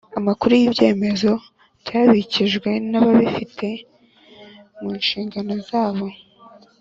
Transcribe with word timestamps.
amakuru 0.19 0.53
y 0.61 0.65
ibyemezo 0.67 1.31
byabikijwe 1.81 2.69
n 2.89 2.93
ababifite 3.01 3.67
mu 4.79 4.89
nshingano 4.99 5.53
zabo 5.69 6.05